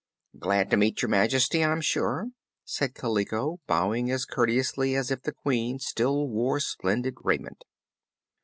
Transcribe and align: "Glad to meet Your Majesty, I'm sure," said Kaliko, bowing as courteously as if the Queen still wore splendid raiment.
"Glad 0.39 0.71
to 0.71 0.77
meet 0.77 1.03
Your 1.03 1.09
Majesty, 1.09 1.63
I'm 1.63 1.79
sure," 1.79 2.29
said 2.65 2.95
Kaliko, 2.95 3.59
bowing 3.67 4.09
as 4.09 4.25
courteously 4.25 4.95
as 4.95 5.11
if 5.11 5.21
the 5.21 5.31
Queen 5.31 5.77
still 5.77 6.27
wore 6.27 6.59
splendid 6.59 7.13
raiment. 7.23 7.63